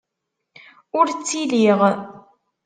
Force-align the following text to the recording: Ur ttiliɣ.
Ur 0.97 1.07
ttiliɣ. 1.09 1.79